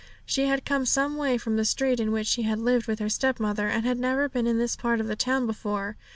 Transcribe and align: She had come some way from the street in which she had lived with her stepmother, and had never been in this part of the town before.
She 0.25 0.47
had 0.47 0.65
come 0.65 0.87
some 0.87 1.15
way 1.15 1.37
from 1.37 1.57
the 1.57 1.63
street 1.63 1.99
in 1.99 2.11
which 2.11 2.25
she 2.25 2.41
had 2.41 2.57
lived 2.57 2.87
with 2.87 2.97
her 2.97 3.07
stepmother, 3.07 3.67
and 3.67 3.85
had 3.85 3.99
never 3.99 4.27
been 4.27 4.47
in 4.47 4.57
this 4.57 4.75
part 4.75 4.99
of 4.99 5.05
the 5.05 5.15
town 5.15 5.45
before. 5.45 5.95